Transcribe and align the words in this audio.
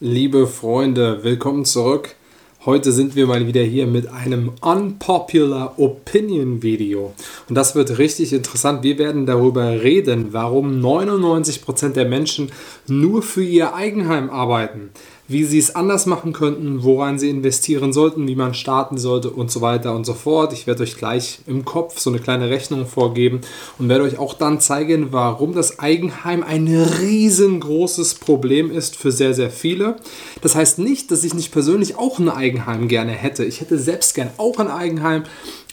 Liebe 0.00 0.48
Freunde, 0.48 1.22
willkommen 1.22 1.64
zurück. 1.64 2.16
Heute 2.64 2.90
sind 2.90 3.14
wir 3.14 3.28
mal 3.28 3.46
wieder 3.46 3.62
hier 3.62 3.86
mit 3.86 4.08
einem 4.08 4.50
Unpopular 4.60 5.78
Opinion 5.78 6.64
Video. 6.64 7.14
Und 7.48 7.54
das 7.54 7.76
wird 7.76 7.96
richtig 7.96 8.32
interessant. 8.32 8.82
Wir 8.82 8.98
werden 8.98 9.24
darüber 9.24 9.84
reden, 9.84 10.32
warum 10.32 10.80
99% 10.84 11.90
der 11.90 12.06
Menschen 12.06 12.50
nur 12.88 13.22
für 13.22 13.44
ihr 13.44 13.76
Eigenheim 13.76 14.30
arbeiten 14.30 14.90
wie 15.26 15.44
sie 15.44 15.58
es 15.58 15.74
anders 15.74 16.04
machen 16.04 16.32
könnten, 16.32 16.82
woran 16.82 17.18
sie 17.18 17.30
investieren 17.30 17.92
sollten, 17.92 18.28
wie 18.28 18.34
man 18.34 18.52
starten 18.52 18.98
sollte 18.98 19.30
und 19.30 19.50
so 19.50 19.62
weiter 19.62 19.94
und 19.94 20.04
so 20.04 20.12
fort. 20.12 20.52
Ich 20.52 20.66
werde 20.66 20.82
euch 20.82 20.96
gleich 20.96 21.38
im 21.46 21.64
Kopf 21.64 21.98
so 21.98 22.10
eine 22.10 22.18
kleine 22.18 22.50
Rechnung 22.50 22.86
vorgeben 22.86 23.40
und 23.78 23.88
werde 23.88 24.04
euch 24.04 24.18
auch 24.18 24.34
dann 24.34 24.60
zeigen, 24.60 25.12
warum 25.12 25.54
das 25.54 25.78
Eigenheim 25.78 26.42
ein 26.42 26.68
riesengroßes 26.68 28.16
Problem 28.16 28.70
ist 28.70 28.96
für 28.96 29.12
sehr, 29.12 29.32
sehr 29.32 29.50
viele. 29.50 29.96
Das 30.42 30.54
heißt 30.54 30.78
nicht, 30.78 31.10
dass 31.10 31.24
ich 31.24 31.32
nicht 31.32 31.52
persönlich 31.52 31.96
auch 31.96 32.18
ein 32.18 32.28
Eigenheim 32.28 32.88
gerne 32.88 33.12
hätte. 33.12 33.44
Ich 33.44 33.60
hätte 33.62 33.78
selbst 33.78 34.14
gern 34.14 34.30
auch 34.36 34.58
ein 34.58 34.68
Eigenheim, 34.68 35.22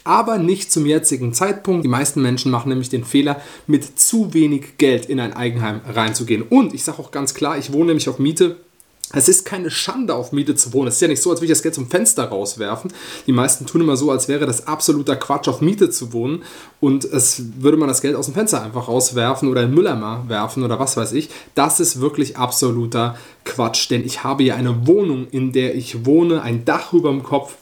aber 0.06 0.38
nicht 0.38 0.72
zum 0.72 0.86
jetzigen 0.86 1.34
Zeitpunkt. 1.34 1.84
Die 1.84 1.90
meisten 1.90 2.22
Menschen 2.22 2.52
machen 2.52 2.70
nämlich 2.70 2.90
den 2.90 3.04
Fehler, 3.04 3.42
mit 3.68 4.00
zu 4.00 4.34
wenig 4.34 4.78
Geld 4.78 5.08
in 5.08 5.20
ein 5.20 5.34
Eigenheim 5.34 5.82
reinzugehen. 5.94 6.42
Und 6.42 6.74
ich 6.74 6.86
sage 6.86 7.00
auch 7.00 7.12
ganz 7.12 7.34
klar, 7.34 7.58
ich 7.58 7.74
wohne 7.74 7.88
nämlich 7.88 8.08
auf 8.08 8.18
Miete 8.18 8.56
es 9.14 9.28
ist 9.28 9.46
keine 9.46 9.70
Schande, 9.70 10.14
auf 10.14 10.32
Miete 10.32 10.56
zu 10.56 10.74
wohnen. 10.74 10.88
Es 10.88 10.96
ist 10.96 11.02
ja 11.02 11.08
nicht 11.08 11.22
so, 11.22 11.32
als 11.32 11.40
würde 11.40 11.52
ich 11.52 11.58
das 11.58 11.64
Geld 11.64 11.76
zum 11.76 11.88
Fenster 11.88 12.26
rauswerfen. 12.26 12.92
Die 13.28 13.32
meisten 13.32 13.66
tun 13.66 13.82
immer 13.82 13.98
so, 13.98 14.12
als 14.12 14.28
wäre 14.28 14.46
das 14.46 14.68
absoluter 14.68 15.16
Quatsch, 15.16 15.48
auf 15.48 15.62
Miete 15.62 15.90
zu 15.90 16.14
wohnen. 16.14 16.44
Und 16.80 17.04
es 17.06 17.44
würde 17.60 17.78
man 17.78 17.88
das 17.88 18.02
Geld 18.02 18.16
aus 18.16 18.26
dem 18.26 18.34
Fenster 18.34 18.62
einfach 18.62 18.88
rauswerfen 18.88 19.50
oder 19.50 19.64
in 19.64 19.74
Mülleimer 19.74 20.24
werfen 20.28 20.64
oder 20.64 20.80
was 20.80 20.98
weiß 20.98 21.14
ich. 21.14 21.30
Das 21.56 21.80
ist 21.80 22.00
wirklich 22.00 22.38
absoluter 22.38 23.16
Quatsch, 23.44 23.90
denn 23.90 24.06
ich 24.06 24.24
habe 24.24 24.44
ja 24.44 24.56
eine 24.56 24.88
Wohnung, 24.88 25.28
in 25.32 25.52
der 25.52 25.76
ich 25.76 26.06
wohne, 26.06 26.42
ein 26.42 26.66
Dach 26.66 26.94
über 26.94 27.10
dem 27.10 27.24
Kopf, 27.24 27.56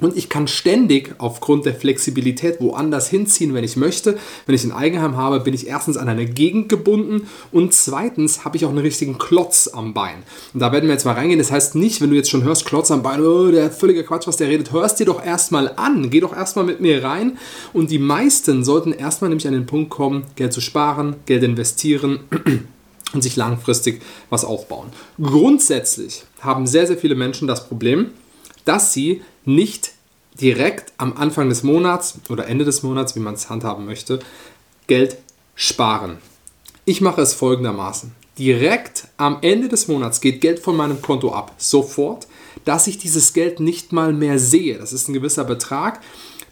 und 0.00 0.16
ich 0.16 0.28
kann 0.28 0.46
ständig 0.46 1.16
aufgrund 1.18 1.66
der 1.66 1.74
Flexibilität 1.74 2.60
woanders 2.60 3.08
hinziehen, 3.08 3.52
wenn 3.52 3.64
ich 3.64 3.76
möchte. 3.76 4.16
Wenn 4.46 4.54
ich 4.54 4.62
ein 4.62 4.72
Eigenheim 4.72 5.16
habe, 5.16 5.40
bin 5.40 5.54
ich 5.54 5.66
erstens 5.66 5.96
an 5.96 6.08
eine 6.08 6.24
Gegend 6.24 6.68
gebunden 6.68 7.26
und 7.50 7.74
zweitens 7.74 8.44
habe 8.44 8.56
ich 8.56 8.64
auch 8.64 8.70
einen 8.70 8.78
richtigen 8.78 9.18
Klotz 9.18 9.68
am 9.72 9.94
Bein. 9.94 10.22
Und 10.54 10.60
da 10.60 10.70
werden 10.70 10.84
wir 10.84 10.92
jetzt 10.92 11.04
mal 11.04 11.14
reingehen. 11.14 11.40
Das 11.40 11.50
heißt 11.50 11.74
nicht, 11.74 12.00
wenn 12.00 12.10
du 12.10 12.16
jetzt 12.16 12.30
schon 12.30 12.44
hörst, 12.44 12.64
Klotz 12.64 12.92
am 12.92 13.02
Bein, 13.02 13.20
oh, 13.20 13.50
der 13.50 13.72
völlige 13.72 14.04
Quatsch, 14.04 14.28
was 14.28 14.36
der 14.36 14.48
redet, 14.48 14.72
hörst 14.72 15.00
dir 15.00 15.06
doch 15.06 15.24
erstmal 15.24 15.72
an. 15.76 16.10
Geh 16.10 16.20
doch 16.20 16.34
erstmal 16.34 16.64
mit 16.64 16.80
mir 16.80 17.02
rein. 17.02 17.36
Und 17.72 17.90
die 17.90 17.98
meisten 17.98 18.64
sollten 18.64 18.92
erstmal 18.92 19.30
nämlich 19.30 19.48
an 19.48 19.54
den 19.54 19.66
Punkt 19.66 19.90
kommen, 19.90 20.24
Geld 20.36 20.52
zu 20.52 20.60
sparen, 20.60 21.16
Geld 21.26 21.42
investieren. 21.42 22.20
und 23.14 23.22
sich 23.22 23.36
langfristig 23.36 24.02
was 24.28 24.44
aufbauen. 24.44 24.88
Grundsätzlich 25.18 26.24
haben 26.40 26.66
sehr, 26.66 26.86
sehr 26.86 26.98
viele 26.98 27.14
Menschen 27.14 27.48
das 27.48 27.66
Problem, 27.66 28.10
dass 28.68 28.92
sie 28.92 29.22
nicht 29.44 29.92
direkt 30.38 30.92
am 30.98 31.16
Anfang 31.16 31.48
des 31.48 31.62
Monats 31.62 32.18
oder 32.28 32.46
Ende 32.46 32.64
des 32.64 32.82
Monats, 32.82 33.16
wie 33.16 33.20
man 33.20 33.34
es 33.34 33.48
handhaben 33.48 33.86
möchte, 33.86 34.20
Geld 34.86 35.16
sparen. 35.54 36.18
Ich 36.84 37.00
mache 37.00 37.22
es 37.22 37.34
folgendermaßen. 37.34 38.12
Direkt 38.38 39.08
am 39.16 39.38
Ende 39.40 39.68
des 39.68 39.88
Monats 39.88 40.20
geht 40.20 40.40
Geld 40.40 40.60
von 40.60 40.76
meinem 40.76 41.02
Konto 41.02 41.32
ab. 41.32 41.54
Sofort, 41.58 42.28
dass 42.64 42.86
ich 42.86 42.98
dieses 42.98 43.32
Geld 43.32 43.58
nicht 43.58 43.92
mal 43.92 44.12
mehr 44.12 44.38
sehe. 44.38 44.78
Das 44.78 44.92
ist 44.92 45.08
ein 45.08 45.14
gewisser 45.14 45.44
Betrag, 45.44 46.00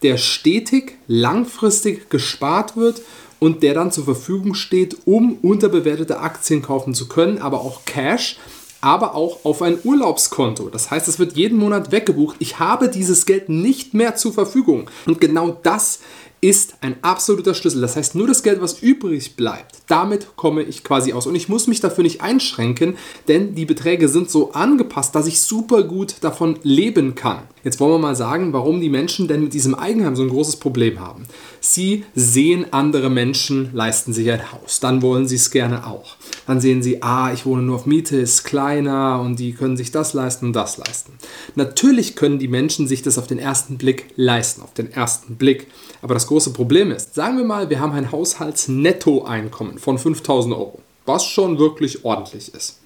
der 0.03 0.17
stetig, 0.17 0.98
langfristig 1.06 2.11
gespart 2.11 2.77
wird 2.77 3.03
und 3.39 3.62
der 3.62 3.75
dann 3.75 3.92
zur 3.92 4.05
Verfügung 4.05 4.55
steht, 4.55 4.97
um 5.05 5.39
unterbewertete 5.42 6.19
Aktien 6.19 6.62
kaufen 6.62 6.94
zu 6.94 7.09
können, 7.09 7.39
aber 7.39 7.61
auch 7.61 7.84
Cash, 7.84 8.39
aber 8.87 9.17
auch 9.17 9.45
auf 9.45 9.62
ein 9.62 9.79
Urlaubskonto. 9.83 10.69
Das 10.69 10.92
heißt, 10.92 11.09
es 11.09 11.19
wird 11.19 11.33
jeden 11.33 11.59
Monat 11.59 11.91
weggebucht. 11.91 12.37
Ich 12.39 12.61
habe 12.61 12.89
dieses 12.89 13.27
Geld 13.27 13.48
nicht 13.48 13.95
mehr 13.95 14.15
zur 14.15 14.33
Verfügung. 14.33 14.89
Und 15.06 15.20
genau 15.20 15.59
das 15.65 15.98
ist 16.41 16.75
ein 16.81 16.97
absoluter 17.03 17.55
Schlüssel. 17.55 17.81
Das 17.81 17.97
heißt, 17.97 18.15
nur 18.15 18.27
das 18.27 18.43
Geld, 18.43 18.61
was 18.61 18.81
übrig 18.81 19.37
bleibt, 19.37 19.78
damit 19.87 20.37
komme 20.37 20.62
ich 20.62 20.84
quasi 20.84 21.12
aus. 21.12 21.27
Und 21.27 21.34
ich 21.34 21.49
muss 21.49 21.66
mich 21.66 21.81
dafür 21.81 22.05
nicht 22.05 22.21
einschränken, 22.21 22.97
denn 23.28 23.55
die 23.55 23.65
Beträge 23.65 24.09
sind 24.09 24.31
so 24.31 24.53
angepasst, 24.53 25.15
dass 25.15 25.27
ich 25.27 25.41
super 25.41 25.83
gut 25.83 26.16
davon 26.21 26.59
leben 26.62 27.15
kann. 27.15 27.43
Jetzt 27.65 27.81
wollen 27.81 27.94
wir 27.94 27.99
mal 27.99 28.15
sagen, 28.15 28.53
warum 28.53 28.81
die 28.81 28.88
Menschen 28.88 29.27
denn 29.27 29.43
mit 29.43 29.53
diesem 29.53 29.75
Eigenheim 29.75 30.15
so 30.15 30.22
ein 30.22 30.28
großes 30.28 30.56
Problem 30.56 31.00
haben. 31.00 31.27
Sie 31.61 32.05
sehen 32.15 32.72
andere 32.72 33.11
Menschen 33.11 33.71
leisten 33.72 34.12
sich 34.12 34.31
ein 34.31 34.53
Haus, 34.53 34.78
dann 34.78 35.03
wollen 35.03 35.27
sie 35.27 35.34
es 35.34 35.50
gerne 35.50 35.84
auch. 35.84 36.15
Dann 36.47 36.61
sehen 36.61 36.81
sie, 36.81 37.03
ah, 37.03 37.32
ich 37.32 37.44
wohne 37.44 37.62
nur 37.62 37.75
auf 37.75 37.87
Miete, 37.87 38.19
ist 38.19 38.44
kleiner 38.44 39.21
und 39.21 39.41
die 39.41 39.53
können 39.53 39.77
sich 39.77 39.91
das 39.91 40.12
leisten 40.15 40.47
und 40.47 40.53
das 40.53 40.77
leisten. 40.77 41.15
Natürlich 41.56 42.15
können 42.15 42.38
die 42.38 42.47
Menschen 42.47 42.87
sich 42.87 43.03
das 43.03 43.19
auf 43.19 43.27
den 43.27 43.38
ersten 43.38 43.78
Blick 43.78 44.11
leisten, 44.15 44.62
auf 44.62 44.72
den 44.72 44.93
ersten 44.93 45.34
Blick. 45.34 45.66
Aber 46.03 46.15
das 46.15 46.27
große 46.27 46.53
Problem 46.53 46.91
ist, 46.91 47.15
sagen 47.15 47.39
wir 47.39 47.45
mal, 47.45 47.71
wir 47.71 47.81
haben 47.81 47.93
ein 47.93 48.12
Haushaltsnettoeinkommen 48.12 49.79
von 49.79 49.99
5000 49.99 50.55
Euro, 50.55 50.81
was 51.05 51.25
schon 51.25 51.59
wirklich 51.59 52.05
ordentlich 52.05 52.55
ist. 52.55 52.81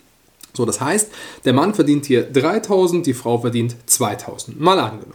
So, 0.52 0.64
das 0.64 0.80
heißt, 0.80 1.10
der 1.44 1.52
Mann 1.52 1.74
verdient 1.74 2.06
hier 2.06 2.24
3000, 2.24 3.06
die 3.06 3.14
Frau 3.14 3.38
verdient 3.38 3.76
2000. 3.86 4.60
Mal 4.60 4.78
angenommen. 4.78 5.14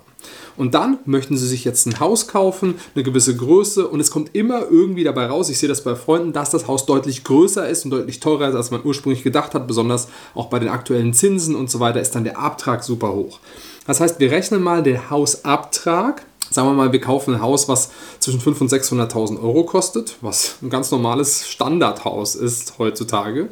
Und 0.58 0.74
dann 0.74 1.00
möchten 1.06 1.38
sie 1.38 1.48
sich 1.48 1.66
jetzt 1.66 1.86
ein 1.86 2.00
Haus 2.00 2.28
kaufen, 2.28 2.76
eine 2.94 3.04
gewisse 3.04 3.36
Größe 3.36 3.88
und 3.88 4.00
es 4.00 4.10
kommt 4.10 4.34
immer 4.34 4.62
irgendwie 4.70 5.04
dabei 5.04 5.26
raus, 5.26 5.50
ich 5.50 5.60
sehe 5.60 5.70
das 5.70 5.84
bei 5.84 5.96
Freunden, 5.96 6.32
dass 6.32 6.50
das 6.50 6.68
Haus 6.68 6.86
deutlich 6.86 7.24
größer 7.26 7.68
ist 7.68 7.84
und 7.84 7.92
deutlich 7.92 8.22
teurer 8.22 8.50
ist, 8.50 8.56
als 8.56 8.72
man 8.72 8.82
ursprünglich 8.84 9.24
gedacht 9.24 9.54
hat, 9.54 9.68
besonders 9.68 10.08
auch 10.34 10.48
bei 10.48 10.60
den 10.60 10.70
aktuellen 10.70 11.14
Zinsen 11.14 11.56
und 11.56 11.70
so 11.70 11.82
weiter 11.82 12.00
ist 12.00 12.16
dann 12.16 12.24
der 12.24 12.40
Abtrag 12.40 12.84
super 12.84 13.14
hoch. 13.14 13.40
Das 13.86 14.00
heißt, 14.00 14.20
wir 14.20 14.32
rechnen 14.32 14.64
mal 14.64 14.82
den 14.82 15.10
Hausabtrag 15.10 16.26
Sagen 16.52 16.70
wir 16.70 16.74
mal, 16.74 16.92
wir 16.92 17.02
kaufen 17.02 17.34
ein 17.36 17.42
Haus, 17.42 17.68
was 17.68 17.92
zwischen 18.20 18.40
500.000 18.40 18.62
und 18.62 18.72
600.000 19.12 19.42
Euro 19.42 19.64
kostet, 19.64 20.18
was 20.22 20.58
ein 20.62 20.70
ganz 20.70 20.92
normales 20.92 21.50
Standardhaus 21.50 22.36
ist 22.36 22.78
heutzutage. 22.78 23.50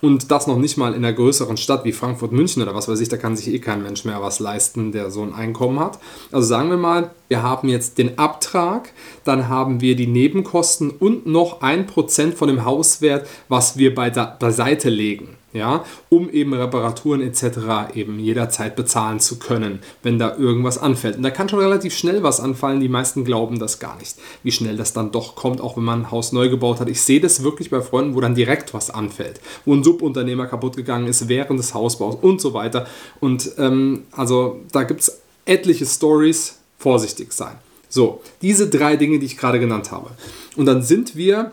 Und 0.00 0.30
das 0.30 0.46
noch 0.46 0.56
nicht 0.56 0.78
mal 0.78 0.94
in 0.94 1.04
einer 1.04 1.12
größeren 1.12 1.58
Stadt 1.58 1.84
wie 1.84 1.92
Frankfurt, 1.92 2.32
München 2.32 2.62
oder 2.62 2.74
was 2.74 2.88
weiß 2.88 3.00
ich, 3.00 3.10
da 3.10 3.18
kann 3.18 3.36
sich 3.36 3.48
eh 3.48 3.58
kein 3.58 3.82
Mensch 3.82 4.04
mehr 4.04 4.22
was 4.22 4.40
leisten, 4.40 4.92
der 4.92 5.10
so 5.10 5.22
ein 5.22 5.34
Einkommen 5.34 5.78
hat. 5.78 5.98
Also 6.32 6.48
sagen 6.48 6.70
wir 6.70 6.78
mal, 6.78 7.10
wir 7.28 7.42
haben 7.42 7.68
jetzt 7.68 7.98
den 7.98 8.18
Abtrag, 8.18 8.92
dann 9.24 9.48
haben 9.48 9.80
wir 9.80 9.96
die 9.96 10.06
Nebenkosten 10.06 10.90
und 10.90 11.26
noch 11.26 11.60
ein 11.60 11.86
Prozent 11.86 12.34
von 12.34 12.48
dem 12.48 12.64
Hauswert, 12.64 13.28
was 13.48 13.76
wir 13.76 13.94
beiseite 13.94 14.88
legen 14.88 15.36
ja, 15.52 15.84
um 16.08 16.30
eben 16.30 16.54
Reparaturen 16.54 17.20
etc. 17.20 17.94
eben 17.94 18.18
jederzeit 18.18 18.76
bezahlen 18.76 19.20
zu 19.20 19.38
können, 19.38 19.80
wenn 20.02 20.18
da 20.18 20.36
irgendwas 20.36 20.78
anfällt. 20.78 21.16
Und 21.16 21.22
da 21.22 21.30
kann 21.30 21.48
schon 21.48 21.58
relativ 21.58 21.94
schnell 21.96 22.22
was 22.22 22.40
anfallen. 22.40 22.80
Die 22.80 22.88
meisten 22.88 23.24
glauben 23.24 23.58
das 23.58 23.78
gar 23.78 23.96
nicht, 23.96 24.16
wie 24.42 24.52
schnell 24.52 24.76
das 24.76 24.92
dann 24.92 25.12
doch 25.12 25.34
kommt, 25.34 25.60
auch 25.60 25.76
wenn 25.76 25.84
man 25.84 26.02
ein 26.02 26.10
Haus 26.10 26.32
neu 26.32 26.48
gebaut 26.48 26.80
hat. 26.80 26.88
Ich 26.88 27.02
sehe 27.02 27.20
das 27.20 27.42
wirklich 27.42 27.70
bei 27.70 27.80
Freunden, 27.80 28.14
wo 28.14 28.20
dann 28.20 28.34
direkt 28.34 28.74
was 28.74 28.90
anfällt, 28.90 29.40
wo 29.64 29.74
ein 29.74 29.84
Subunternehmer 29.84 30.46
kaputt 30.46 30.76
gegangen 30.76 31.06
ist 31.06 31.28
während 31.28 31.58
des 31.58 31.74
Hausbaus 31.74 32.16
und 32.20 32.40
so 32.40 32.54
weiter. 32.54 32.86
Und 33.18 33.52
ähm, 33.58 34.04
also 34.12 34.60
da 34.72 34.84
gibt 34.84 35.00
es 35.00 35.20
etliche 35.44 35.86
Stories. 35.86 36.56
Vorsichtig 36.78 37.34
sein. 37.34 37.56
So, 37.90 38.22
diese 38.40 38.70
drei 38.70 38.96
Dinge, 38.96 39.18
die 39.18 39.26
ich 39.26 39.36
gerade 39.36 39.60
genannt 39.60 39.92
habe. 39.92 40.12
Und 40.56 40.64
dann 40.64 40.82
sind 40.82 41.14
wir 41.14 41.52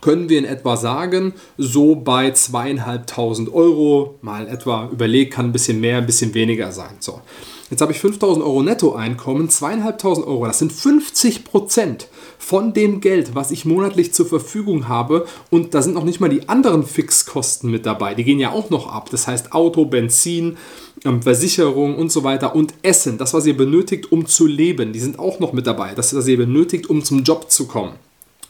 können 0.00 0.28
wir 0.28 0.38
in 0.38 0.44
etwa 0.44 0.76
sagen, 0.76 1.34
so 1.58 1.94
bei 1.94 2.30
zweieinhalbtausend 2.30 3.52
Euro, 3.52 4.18
mal 4.22 4.48
etwa 4.48 4.88
überlegt, 4.90 5.34
kann 5.34 5.46
ein 5.46 5.52
bisschen 5.52 5.80
mehr, 5.80 5.98
ein 5.98 6.06
bisschen 6.06 6.34
weniger 6.34 6.72
sein. 6.72 6.96
So. 7.00 7.20
Jetzt 7.70 7.82
habe 7.82 7.92
ich 7.92 8.00
5000 8.00 8.44
Euro 8.44 8.64
Nettoeinkommen, 8.64 9.48
zweieinhalbtausend 9.48 10.26
Euro, 10.26 10.44
das 10.46 10.58
sind 10.58 10.72
50 10.72 11.44
Prozent 11.44 12.08
von 12.36 12.72
dem 12.72 13.00
Geld, 13.00 13.36
was 13.36 13.52
ich 13.52 13.64
monatlich 13.64 14.12
zur 14.12 14.26
Verfügung 14.26 14.88
habe. 14.88 15.24
Und 15.50 15.72
da 15.72 15.80
sind 15.80 15.94
noch 15.94 16.02
nicht 16.02 16.18
mal 16.18 16.28
die 16.28 16.48
anderen 16.48 16.82
Fixkosten 16.82 17.70
mit 17.70 17.86
dabei. 17.86 18.14
Die 18.14 18.24
gehen 18.24 18.40
ja 18.40 18.50
auch 18.50 18.70
noch 18.70 18.92
ab. 18.92 19.08
Das 19.10 19.28
heißt 19.28 19.52
Auto, 19.52 19.84
Benzin, 19.84 20.56
ähm, 21.04 21.22
Versicherung 21.22 21.96
und 21.96 22.10
so 22.10 22.24
weiter 22.24 22.56
und 22.56 22.74
Essen, 22.82 23.18
das, 23.18 23.34
was 23.34 23.46
ihr 23.46 23.56
benötigt, 23.56 24.10
um 24.10 24.26
zu 24.26 24.46
leben, 24.46 24.92
die 24.92 25.00
sind 25.00 25.20
auch 25.20 25.38
noch 25.38 25.52
mit 25.52 25.68
dabei. 25.68 25.94
Das, 25.94 26.12
was 26.12 26.26
ihr 26.26 26.38
benötigt, 26.38 26.90
um 26.90 27.04
zum 27.04 27.22
Job 27.22 27.52
zu 27.52 27.68
kommen. 27.68 27.92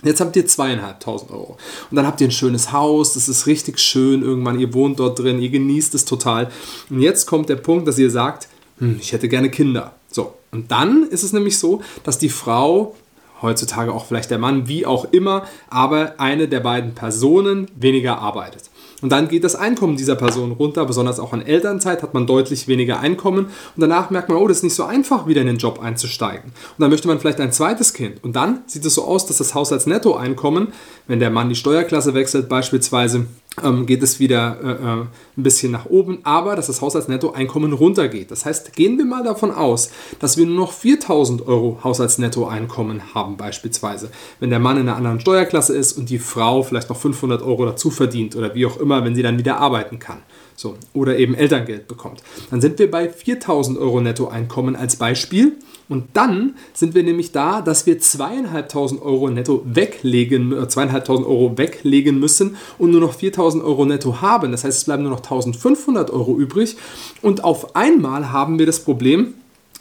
Jetzt 0.03 0.21
habt 0.21 0.35
ihr 0.37 0.47
zweieinhalbtausend 0.47 1.31
Euro. 1.31 1.57
Und 1.91 1.97
dann 1.97 2.07
habt 2.07 2.21
ihr 2.21 2.29
ein 2.29 2.33
schönes 2.33 2.73
Haus, 2.73 3.15
das 3.15 3.29
ist 3.29 3.47
richtig 3.47 3.79
schön 3.79 4.23
irgendwann, 4.23 4.59
ihr 4.59 4.73
wohnt 4.73 4.99
dort 4.99 5.19
drin, 5.19 5.41
ihr 5.41 5.51
genießt 5.51 5.95
es 5.95 6.05
total. 6.05 6.51
Und 6.89 7.01
jetzt 7.01 7.27
kommt 7.27 7.49
der 7.49 7.57
Punkt, 7.57 7.87
dass 7.87 7.99
ihr 7.99 8.11
sagt, 8.11 8.49
hm, 8.79 8.97
ich 9.01 9.13
hätte 9.13 9.29
gerne 9.29 9.51
Kinder. 9.51 9.95
So, 10.11 10.35
und 10.51 10.71
dann 10.71 11.05
ist 11.05 11.23
es 11.23 11.33
nämlich 11.33 11.59
so, 11.59 11.83
dass 12.03 12.19
die 12.19 12.31
Frau, 12.31 12.97
heutzutage 13.43 13.93
auch 13.93 14.07
vielleicht 14.07 14.31
der 14.31 14.39
Mann, 14.39 14.69
wie 14.69 14.87
auch 14.87 15.07
immer, 15.13 15.47
aber 15.69 16.15
eine 16.19 16.49
der 16.49 16.61
beiden 16.61 16.95
Personen 16.95 17.69
weniger 17.77 18.19
arbeitet. 18.19 18.71
Und 19.01 19.11
dann 19.13 19.29
geht 19.29 19.45
das 19.45 19.57
Einkommen 19.57 19.97
dieser 19.97 20.15
Person 20.15 20.53
runter, 20.53 20.85
besonders 20.85 21.21
auch 21.21 21.33
in 21.33 21.43
Elternzeit 21.43 22.03
hat 22.03 22.15
man 22.15 22.27
deutlich 22.27 22.69
weniger 22.69 23.01
Einkommen 23.01 23.47
und 23.47 23.81
danach 23.81 24.11
merkt 24.11 24.29
man, 24.29 24.39
oh, 24.39 24.47
das 24.47 24.59
ist 24.59 24.63
nicht 24.65 24.75
so 24.75 24.85
einfach, 24.85 25.27
wieder 25.27 25.41
in 25.41 25.47
den 25.47 25.59
Job 25.59 25.81
einzusteigen. 25.83 26.51
Und 26.51 26.81
dann 26.81 26.91
möchte 26.91 27.09
man 27.09 27.19
vielleicht 27.19 27.41
ein 27.41 27.53
zweites 27.53 27.95
Kind. 27.95 28.23
Und 28.23 28.37
dann 28.37 28.63
sieht 28.67 28.85
es 28.85 28.95
so 28.95 29.05
aus, 29.05 29.27
dass 29.27 29.39
das 29.39 29.55
Haushaltsnettoeinkommen, 29.55 30.69
wenn 31.07 31.21
der 31.21 31.31
Mann 31.31 31.49
die 31.49 31.55
Steuerklasse 31.55 32.15
wechselt 32.15 32.49
beispielsweise, 32.49 33.27
ähm, 33.63 33.87
geht 33.87 34.03
es 34.03 34.21
wieder 34.21 34.59
äh, 34.63 34.71
äh, 34.71 35.01
ein 35.03 35.09
bisschen 35.37 35.73
nach 35.73 35.87
oben, 35.87 36.21
aber 36.23 36.57
dass 36.57 36.69
das 36.69 36.81
Haushaltsnettoeinkommen 36.81 37.73
runtergeht. 37.73 38.31
Das 38.31 38.45
heißt, 38.45 38.73
gehen 38.75 38.97
wir 38.97 39.05
mal 39.05 39.25
davon 39.25 39.51
aus, 39.51 39.91
dass 40.21 40.37
wir 40.37 40.47
nur 40.47 40.57
noch 40.57 40.73
4000 40.73 41.47
Euro 41.47 41.81
Haushaltsnettoeinkommen 41.83 43.15
haben 43.15 43.37
beispielsweise. 43.37 44.11
Wenn 44.39 44.51
der 44.51 44.61
Mann 44.61 44.77
in 44.77 44.89
einer 44.89 44.97
anderen 44.97 45.21
Steuerklasse 45.21 45.77
ist 45.77 45.93
und 45.95 46.11
die 46.11 46.19
Frau 46.19 46.63
vielleicht 46.63 46.89
noch 46.89 46.97
500 46.97 47.43
Euro 47.43 47.67
dazu 47.67 47.91
verdient 47.91 48.37
oder 48.37 48.55
wie 48.55 48.67
auch 48.67 48.79
immer, 48.79 49.05
wenn 49.05 49.15
sie 49.15 49.23
dann 49.23 49.39
wieder 49.39 49.59
arbeiten 49.59 49.99
kann. 49.99 50.23
So, 50.61 50.75
oder 50.93 51.17
eben 51.17 51.35
Elterngeld 51.35 51.89
bekommt. 51.89 52.23
Dann 52.51 52.61
sind 52.61 52.79
wir 52.79 52.91
bei 52.91 53.09
4000 53.09 53.79
Euro 53.79 54.03
Nettoeinkommen 54.03 54.77
als 54.77 54.97
Beispiel. 54.97 55.57
Und 55.89 56.09
dann 56.13 56.55
sind 56.75 56.95
wir 56.95 57.03
nämlich 57.03 57.33
da, 57.33 57.63
dass 57.63 57.87
wir 57.87 57.99
zweieinhalbtausend 57.99 59.01
Euro 59.01 59.31
netto 59.31 59.63
weglegen, 59.65 60.53
äh, 60.53 60.69
zweieinhalbtausend 60.69 61.27
Euro 61.27 61.57
weglegen 61.57 62.21
müssen 62.21 62.57
und 62.77 62.91
nur 62.91 63.01
noch 63.01 63.15
4000 63.15 63.65
Euro 63.65 63.87
netto 63.87 64.21
haben. 64.21 64.53
Das 64.53 64.65
heißt, 64.65 64.77
es 64.77 64.85
bleiben 64.85 65.05
nur 65.05 65.13
noch 65.13 65.21
1500 65.21 66.11
Euro 66.11 66.37
übrig. 66.37 66.77
Und 67.23 67.43
auf 67.43 67.75
einmal 67.75 68.31
haben 68.31 68.59
wir 68.59 68.67
das 68.67 68.81
Problem, 68.81 69.33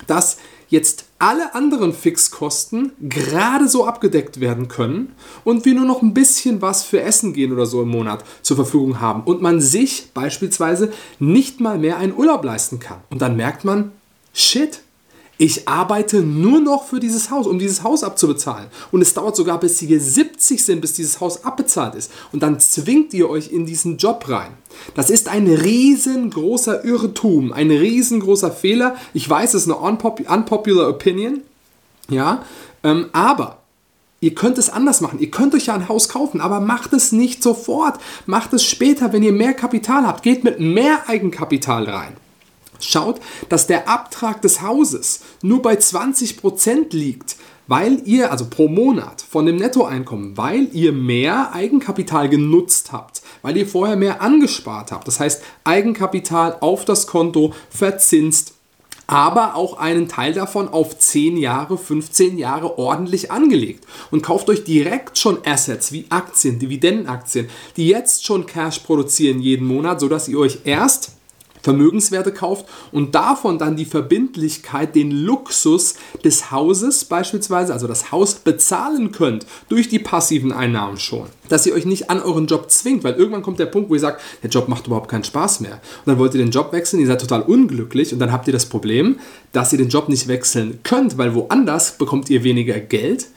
dass 0.08 0.38
jetzt 0.70 1.06
alle 1.18 1.54
anderen 1.56 1.94
Fixkosten 1.94 2.92
gerade 3.02 3.68
so 3.68 3.86
abgedeckt 3.86 4.40
werden 4.40 4.68
können 4.68 5.14
und 5.44 5.66
wir 5.66 5.74
nur 5.74 5.86
noch 5.86 6.02
ein 6.02 6.14
bisschen 6.14 6.62
was 6.62 6.84
für 6.84 7.02
Essen 7.02 7.34
gehen 7.34 7.52
oder 7.52 7.66
so 7.66 7.82
im 7.82 7.90
Monat 7.90 8.24
zur 8.42 8.56
Verfügung 8.56 9.00
haben 9.00 9.24
und 9.24 9.42
man 9.42 9.60
sich 9.60 10.12
beispielsweise 10.14 10.94
nicht 11.20 11.60
mal 11.60 11.78
mehr 11.78 11.98
einen 11.98 12.16
Urlaub 12.16 12.44
leisten 12.44 12.80
kann. 12.80 13.00
Und 13.10 13.22
dann 13.22 13.36
merkt 13.36 13.66
man, 13.66 13.92
shit, 14.34 14.82
ich 15.42 15.70
arbeite 15.70 16.22
nur 16.22 16.60
noch 16.60 16.84
für 16.84 17.00
dieses 17.00 17.32
Haus, 17.32 17.48
um 17.48 17.60
dieses 17.60 17.82
Haus 17.82 18.04
abzubezahlen. 18.04 18.68
Und 18.92 19.02
es 19.02 19.14
dauert 19.14 19.38
sogar, 19.38 19.58
bis 19.58 19.78
Sie 19.78 19.98
70 19.98 20.64
sind, 20.64 20.82
bis 20.82 20.92
dieses 20.92 21.22
Haus 21.22 21.46
abbezahlt 21.46 21.96
ist. 21.96 22.12
Und 22.34 22.44
dann 22.44 22.60
zwingt 22.60 23.14
ihr 23.14 23.30
euch 23.30 23.50
in 23.50 23.66
diesen 23.66 23.96
Job 23.96 24.26
rein. 24.28 24.52
Das 24.96 25.10
ist 25.10 25.30
ein 25.30 25.48
riesengroßer 25.48 26.84
Irrtum, 26.84 27.54
ein 27.54 27.72
riesengroßer 27.72 28.52
Fehler. 28.52 28.98
Ich 29.14 29.30
weiß, 29.30 29.54
es 29.54 29.66
ist 29.66 29.72
eine 29.72 29.78
unpopular 29.78 30.90
opinion. 30.90 31.42
Ja, 32.10 32.44
ähm, 32.84 33.06
aber 33.14 33.56
Ihr 34.22 34.36
könnt 34.36 34.58
es 34.58 34.70
anders 34.70 35.00
machen. 35.00 35.20
Ihr 35.20 35.32
könnt 35.32 35.56
euch 35.56 35.68
ja 35.68 35.76
ein 35.76 35.88
Haus 35.88 36.10
kaufen, 36.10 36.42
aber 36.42 36.60
macht 36.60 36.92
es 36.92 37.14
nicht 37.14 37.42
sofort. 37.42 38.02
Macht 38.26 38.52
es 38.52 38.66
später, 38.66 39.14
wenn 39.14 39.24
ihr 39.24 39.32
mehr 39.32 39.54
Kapital 39.54 40.06
habt. 40.06 40.24
Geht 40.24 40.44
mit 40.44 40.60
mehr 40.60 41.08
Eigenkapital 41.08 41.86
rein 41.86 42.18
schaut, 42.86 43.20
dass 43.50 43.68
der 43.68 43.88
Abtrag 43.88 44.42
des 44.42 44.62
Hauses 44.62 45.22
nur 45.42 45.62
bei 45.62 45.76
20% 45.76 46.96
liegt, 46.96 47.36
weil 47.68 48.02
ihr, 48.06 48.32
also 48.32 48.46
pro 48.50 48.68
Monat 48.68 49.22
von 49.22 49.46
dem 49.46 49.58
Nettoeinkommen, 49.58 50.36
weil 50.38 50.70
ihr 50.74 50.92
mehr 50.92 51.54
Eigenkapital 51.54 52.28
genutzt 52.28 52.92
habt, 52.92 53.22
weil 53.42 53.58
ihr 53.58 53.68
vorher 53.68 53.96
mehr 53.96 54.22
angespart 54.22 54.92
habt. 54.92 55.08
Das 55.08 55.20
heißt, 55.20 55.44
Eigenkapital 55.64 56.58
auf 56.62 56.86
das 56.86 57.06
Konto 57.06 57.54
verzinst 57.70 58.54
aber 59.10 59.56
auch 59.56 59.78
einen 59.80 60.08
Teil 60.08 60.34
davon 60.34 60.68
auf 60.68 61.00
10 61.00 61.36
Jahre, 61.38 61.80
15 61.80 62.38
Jahre 62.38 62.78
ordentlich 62.78 63.32
angelegt 63.32 63.86
und 64.12 64.22
kauft 64.22 64.50
euch 64.50 64.64
direkt 64.64 65.18
schon 65.18 65.40
Assets 65.46 65.92
wie 65.92 66.06
Aktien, 66.10 66.60
Dividendenaktien, 66.60 67.50
die 67.76 67.88
jetzt 67.88 68.24
schon 68.24 68.46
Cash 68.46 68.80
produzieren 68.80 69.40
jeden 69.40 69.66
Monat, 69.66 70.00
sodass 70.00 70.28
ihr 70.28 70.38
euch 70.38 70.60
erst 70.64 71.14
Vermögenswerte 71.62 72.32
kauft 72.32 72.66
und 72.92 73.16
davon 73.16 73.58
dann 73.58 73.76
die 73.76 73.86
Verbindlichkeit, 73.86 74.96
den 74.96 75.12
Luxus 75.12 75.96
des 76.24 76.52
Hauses 76.52 77.06
beispielsweise, 77.06 77.74
also 77.74 77.88
das 77.88 78.12
Haus 78.12 78.36
bezahlen 78.36 79.12
könnt 79.12 79.46
durch 79.68 79.90
die 79.90 80.00
passiven 80.00 80.52
Einnahmen 80.52 80.98
schon. 80.98 81.28
Dass 81.50 81.66
ihr 81.66 81.74
euch 81.74 81.86
nicht 81.86 82.10
an 82.10 82.22
euren 82.22 82.48
Job 82.48 82.70
zwingt, 82.70 83.04
weil 83.04 83.16
irgendwann 83.16 83.42
kommt 83.42 83.60
der 83.60 83.66
Punkt, 83.66 83.90
wo 83.90 83.96
ihr 83.96 84.00
sagt, 84.00 84.22
der 84.44 84.50
Job 84.50 84.68
macht 84.68 84.88
überhaupt 84.88 85.10
keinen 85.10 85.24
Spaß 85.24 85.62
mehr. 85.62 85.74
Und 85.74 86.08
dann 86.08 86.20
wollt 86.20 86.34
ihr 86.34 86.42
den 86.42 86.52
Job 86.52 86.72
wechseln, 86.72 87.00
ihr 87.00 87.08
seid 87.08 87.22
total 87.22 87.42
unglücklich 87.42 88.14
und 88.14 88.20
dann 88.20 88.32
habt 88.32 88.48
ihr 88.48 88.54
das 88.54 88.68
Problem, 88.68 89.20
dass 89.52 89.74
ihr 89.74 89.80
den 89.80 89.90
Job 89.90 90.10
nicht 90.10 90.28
wechseln 90.28 90.80
könnt, 90.84 91.18
weil 91.18 91.34
woanders 91.34 91.98
bekommt 91.98 92.30
ihr 92.30 92.44
weniger 92.44 92.80
Geld 92.80 93.28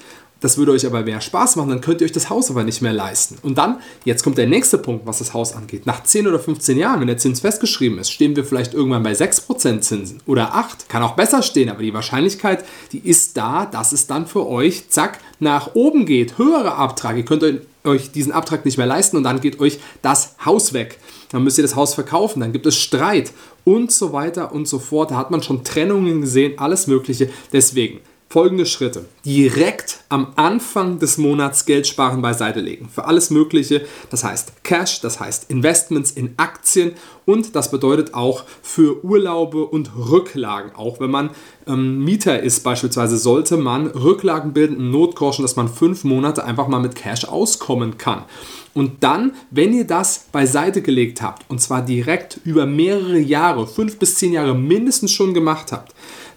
das 0.43 0.59
würde 0.59 0.73
euch 0.73 0.85
aber 0.85 1.03
mehr 1.03 1.21
Spaß 1.21 1.57
machen, 1.57 1.71
dann 1.71 1.81
könnt 1.81 2.01
ihr 2.01 2.05
euch 2.05 2.13
das 2.13 2.29
Haus 2.29 2.51
aber 2.51 2.65
nicht 2.65 2.83
mehr 2.83 2.93
leisten. 2.93 3.39
Und 3.43 3.57
dann, 3.57 3.79
jetzt 4.05 4.23
kommt 4.23 4.37
der 4.37 4.47
nächste 4.47 4.77
Punkt, 4.77 5.07
was 5.07 5.21
das 5.21 5.33
Haus 5.33 5.55
angeht. 5.55 5.87
Nach 5.87 6.03
10 6.03 6.27
oder 6.27 6.39
15 6.39 6.77
Jahren, 6.77 7.01
wenn 7.01 7.07
der 7.07 7.17
Zins 7.17 7.41
festgeschrieben 7.41 7.99
ist, 7.99 8.11
stehen 8.11 8.37
wir 8.37 8.45
vielleicht 8.45 8.75
irgendwann 8.75 9.05
bei 9.05 9.13
6% 9.13 9.81
Zinsen 9.81 10.21
oder 10.27 10.55
8. 10.55 10.89
Kann 10.89 11.03
auch 11.03 11.15
besser 11.15 11.43
stehen, 11.43 11.71
aber 11.71 11.83
die 11.83 11.95
Wahrscheinlichkeit, 11.95 12.65
die 12.91 12.99
ist 12.99 13.37
da, 13.37 13.67
dass 13.67 13.93
es 13.93 14.07
dann 14.07 14.27
für 14.27 14.47
euch, 14.47 14.89
zack, 14.91 15.21
nach 15.39 15.75
oben 15.75 16.07
geht. 16.07 16.39
Höhere 16.39 16.75
Abtrag. 16.75 17.17
Ihr 17.17 17.25
könnt 17.25 17.45
euch 17.85 18.11
diesen 18.13 18.33
Abtrag 18.33 18.65
nicht 18.65 18.79
mehr 18.79 18.87
leisten 18.87 19.17
und 19.17 19.23
dann 19.23 19.41
geht 19.41 19.61
euch 19.61 19.79
das 20.03 20.35
Haus 20.45 20.73
weg. 20.73 20.99
Dann 21.31 21.45
müsst 21.45 21.59
ihr 21.59 21.63
das 21.63 21.77
Haus 21.77 21.95
verkaufen, 21.95 22.41
dann 22.41 22.53
gibt 22.53 22.67
es 22.67 22.77
Streit 22.77 23.33
und 23.65 23.91
so 23.93 24.13
weiter 24.13 24.53
und 24.53 24.69
so 24.69 24.79
fort. 24.79 25.11
Da 25.11 25.17
hat 25.17 25.31
man 25.31 25.43
schon 25.43 25.65
Trennungen 25.65 26.21
gesehen, 26.21 26.59
alles 26.59 26.87
Mögliche. 26.87 27.31
Deswegen, 27.53 28.01
folgende 28.33 28.65
Schritte. 28.65 29.05
Direkt 29.27 29.99
am 30.09 30.29
Anfang 30.37 30.99
des 30.99 31.19
Monats 31.19 31.67
Geld 31.67 31.87
sparen 31.87 32.23
beiseite 32.23 32.61
legen. 32.61 32.89
Für 32.89 33.05
alles 33.05 33.29
Mögliche. 33.29 33.83
Das 34.09 34.25
heißt 34.25 34.65
Cash, 34.65 35.03
das 35.03 35.21
heißt 35.21 35.51
Investments 35.51 36.13
in 36.13 36.33
Aktien 36.39 36.93
und 37.27 37.55
das 37.55 37.71
bedeutet 37.71 38.15
auch 38.15 38.45
für 38.63 39.05
Urlaube 39.05 39.67
und 39.67 39.91
Rücklagen. 39.95 40.75
Auch 40.75 40.99
wenn 40.99 41.11
man 41.11 41.29
ähm, 41.67 42.03
Mieter 42.05 42.43
ist 42.43 42.61
beispielsweise, 42.65 43.19
sollte 43.19 43.59
man 43.59 43.89
Rücklagen 43.89 44.55
bilden, 44.55 44.77
einen 44.77 44.91
Notgroschen, 44.91 45.43
dass 45.43 45.57
man 45.57 45.69
fünf 45.69 46.03
Monate 46.03 46.43
einfach 46.43 46.69
mal 46.69 46.81
mit 46.81 46.97
Cash 46.97 47.27
auskommen 47.27 47.99
kann. 47.99 48.25
Und 48.73 49.05
dann, 49.05 49.33
wenn 49.51 49.75
ihr 49.75 49.87
das 49.87 50.27
beiseite 50.33 50.81
gelegt 50.81 51.21
habt, 51.21 51.45
und 51.51 51.61
zwar 51.61 51.83
direkt 51.83 52.41
über 52.45 52.65
mehrere 52.65 53.19
Jahre, 53.19 53.67
fünf 53.67 53.99
bis 53.99 54.15
zehn 54.15 54.33
Jahre 54.33 54.55
mindestens 54.55 55.13
schon 55.13 55.35
gemacht 55.35 55.71
habt, 55.71 55.95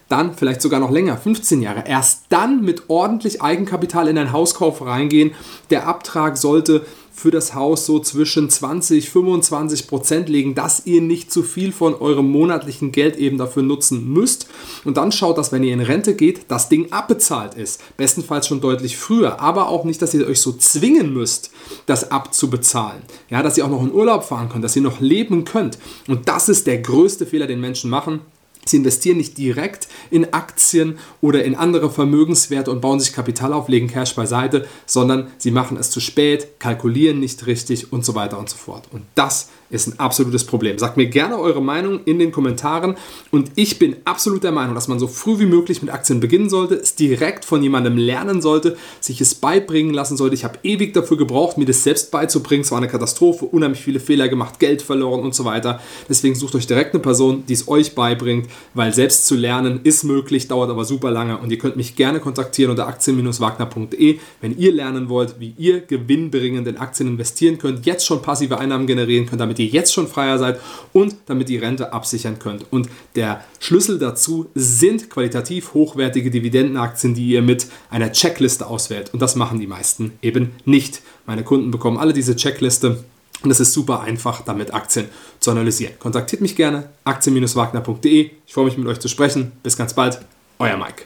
dann 0.10 0.36
vielleicht 0.36 0.62
sogar 0.62 0.80
noch 0.80 0.92
länger, 0.92 1.18
15 1.18 1.62
Jahre, 1.62 1.84
erst 1.88 2.26
dann 2.30 2.64
mit 2.64 2.90
ordentlich 2.90 3.42
Eigenkapital 3.42 4.08
in 4.08 4.18
einen 4.18 4.32
Hauskauf 4.32 4.86
reingehen. 4.86 5.32
Der 5.70 5.88
Abtrag 5.88 6.38
sollte 6.38 6.86
für 7.16 7.32
das 7.32 7.56
Haus 7.56 7.86
so 7.86 8.00
zwischen 8.00 8.50
20, 8.50 9.10
25 9.10 9.88
Prozent 9.88 10.28
legen, 10.28 10.54
dass 10.54 10.86
ihr 10.86 11.02
nicht 11.02 11.32
zu 11.32 11.44
viel 11.44 11.72
von 11.72 11.96
eurem 11.96 12.30
monatlichen 12.30 12.92
Geld 12.92 13.16
eben 13.16 13.38
dafür 13.38 13.64
nutzen 13.64 14.12
müsst. 14.12 14.48
Und 14.84 14.98
dann 14.98 15.14
schaut, 15.14 15.38
dass 15.38 15.54
wenn 15.54 15.64
ihr 15.64 15.74
in 15.74 15.80
Rente 15.80 16.14
geht, 16.14 16.52
das 16.52 16.68
Ding 16.68 16.92
abbezahlt 16.92 17.54
ist. 17.54 17.82
Bestenfalls 17.96 18.48
schon 18.48 18.60
deutlich 18.60 18.98
früher, 18.98 19.40
aber 19.40 19.70
auch 19.70 19.86
nicht, 19.86 20.02
dass 20.02 20.14
ihr 20.14 20.28
euch 20.28 20.42
so 20.42 20.52
zwingen 20.52 21.14
müsst, 21.14 21.52
das 21.86 22.12
abzubezahlen. 22.12 23.02
Ja, 23.30 23.42
dass 23.42 23.58
ihr 23.58 23.66
auch 23.66 23.70
noch 23.70 23.84
in 23.84 23.94
Urlaub 23.94 24.26
fahren 24.26 24.50
könnt, 24.50 24.66
dass 24.66 24.76
ihr 24.76 24.82
noch 24.82 25.00
leben 25.00 25.46
könnt. 25.46 25.80
Und 26.10 26.28
das 26.28 26.50
ist 26.50 26.68
der 26.68 26.80
größte 26.80 27.26
Fehler, 27.26 27.48
den 27.48 27.62
Menschen 27.62 27.90
machen 27.90 28.20
Sie 28.66 28.78
investieren 28.78 29.18
nicht 29.18 29.38
direkt 29.38 29.88
in 30.10 30.34
Aktien 30.34 30.98
oder 31.22 31.44
in 31.44 31.56
andere 31.56 31.90
Vermögenswerte 31.90 32.72
und 32.72 32.82
bauen 32.82 33.00
sich 33.00 33.14
Kapital 33.14 33.54
auf, 33.54 33.70
legen 33.70 33.88
Cash 33.88 34.16
beiseite, 34.16 34.68
sondern 34.86 35.28
sie 35.38 35.52
machen 35.52 35.78
es 35.78 35.92
zu 35.92 36.00
spät, 36.00 36.60
kalkulieren 36.60 37.20
nicht 37.20 37.46
richtig 37.46 37.94
und 37.94 38.04
so 38.04 38.16
weiter 38.16 38.40
und 38.40 38.50
so 38.50 38.58
fort. 38.58 38.86
Und 38.92 39.04
das 39.14 39.50
ist 39.70 39.88
ein 39.88 40.00
absolutes 40.00 40.46
Problem. 40.46 40.78
Sagt 40.78 40.98
mir 40.98 41.08
gerne 41.08 41.38
eure 41.38 41.62
Meinung 41.62 42.02
in 42.06 42.20
den 42.20 42.32
Kommentaren 42.32 42.96
und 43.32 43.52
ich 43.56 43.80
bin 43.80 43.96
absolut 44.06 44.44
der 44.44 44.52
Meinung, 44.52 44.76
dass 44.76 44.88
man 44.88 45.00
so 45.00 45.08
früh 45.08 45.40
wie 45.40 45.46
möglich 45.46 45.82
mit 45.82 45.92
Aktien 45.92 46.20
beginnen 46.20 46.50
sollte, 46.50 46.76
es 46.76 46.96
direkt 46.96 47.46
von 47.46 47.64
jemandem 47.64 47.98
lernen 47.98 48.42
sollte, 48.42 48.78
sich 49.00 49.22
es 49.22 49.36
beibringen 49.36 49.94
lassen 49.94 50.18
sollte. 50.18 50.36
Ich 50.36 50.44
habe 50.44 50.60
ewig 50.64 50.94
dafür 50.94 51.18
gebraucht, 51.18 51.58
mir 51.58 51.66
das 51.66 51.84
selbst 51.84 52.12
beizubringen. 52.12 52.64
Es 52.64 52.72
war 52.72 52.78
eine 52.78 52.88
Katastrophe, 52.88 53.46
unheimlich 53.46 53.82
viele 53.82 54.00
Fehler 54.00 54.28
gemacht, 54.28 54.60
Geld 54.60 54.82
verloren 54.82 55.22
und 55.22 55.34
so 55.36 55.46
weiter. 55.46 55.80
Deswegen 56.08 56.36
sucht 56.36 56.56
euch 56.56 56.68
direkt 56.68 56.94
eine 56.94 57.02
Person, 57.02 57.44
die 57.48 57.54
es 57.54 57.68
euch 57.68 57.96
beibringt, 57.96 58.48
weil 58.74 58.94
selbst 58.94 59.28
zu 59.28 59.36
lernen 59.36 59.82
ist 59.84 60.04
möglich, 60.04 60.48
dauert 60.48 60.70
aber 60.70 60.86
super 60.86 61.12
lange 61.12 61.38
und 61.38 61.52
ihr 61.52 61.58
könnt 61.58 61.76
mich 61.76 61.96
gerne 61.96 62.20
kontaktieren 62.20 62.72
unter 62.72 62.88
aktien-wagner.de, 62.88 64.20
wenn 64.42 64.58
ihr 64.58 64.72
lernen 64.72 65.10
wollt, 65.10 65.40
wie 65.40 65.54
ihr 65.58 65.82
gewinnbringend 65.82 66.68
in 66.68 66.78
Aktien 66.78 67.10
investieren 67.10 67.58
könnt, 67.58 67.86
jetzt 67.86 68.06
schon 68.06 68.22
passive 68.22 68.60
Einnahmen 68.60 68.88
generieren 68.88 69.26
könnt, 69.26 69.42
damit 69.42 69.60
ihr 69.60 69.66
jetzt 69.66 69.94
schon 69.94 70.08
freier 70.08 70.38
seid 70.38 70.60
und 70.94 71.16
damit 71.26 71.50
die 71.50 71.58
Rente 71.58 71.94
absichern 71.94 72.40
könnt. 72.40 72.66
Und 72.72 72.90
der 73.16 73.44
Schlüssel 73.60 74.00
dazu 74.00 74.48
sind 74.56 75.10
qualitativ 75.10 75.74
hochwertige 75.74 76.30
Dividendenaktien, 76.30 77.14
die 77.14 77.28
ihr 77.28 77.42
mit 77.42 77.68
einer 77.90 78.12
Checkliste 78.12 78.68
auswählt. 78.68 79.14
Und 79.14 79.22
das 79.22 79.36
machen 79.36 79.60
die 79.60 79.68
meisten 79.68 80.14
eben 80.22 80.52
nicht. 80.66 81.02
Meine 81.26 81.44
Kunden 81.44 81.72
bekommen 81.72 81.98
alle 81.98 82.14
diese 82.14 82.36
Checkliste 82.36 83.04
und 83.44 83.52
es 83.52 83.60
ist 83.60 83.74
super 83.74 84.02
einfach, 84.02 84.42
damit 84.42 84.74
Aktien 84.74 85.08
zu 85.40 85.52
analysieren. 85.52 85.94
Kontaktiert 86.00 86.42
mich 86.42 86.56
gerne, 86.56 86.90
aktien-wagner.de. 87.04 88.32
Ich 88.46 88.54
freue 88.54 88.66
mich, 88.66 88.78
mit 88.78 88.88
euch 88.88 89.00
zu 89.00 89.08
sprechen. 89.08 89.52
Bis 89.62 89.78
ganz 89.78 89.94
bald, 89.94 90.22
euer 90.60 90.78
Mike. 90.78 91.04